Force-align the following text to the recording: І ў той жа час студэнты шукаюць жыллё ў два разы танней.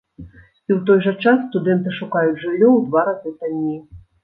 І 0.67 0.71
ў 0.75 0.77
той 0.87 0.99
жа 1.07 1.13
час 1.25 1.43
студэнты 1.51 1.95
шукаюць 1.99 2.41
жыллё 2.43 2.69
ў 2.73 2.79
два 2.91 3.07
разы 3.13 3.37
танней. 3.39 3.79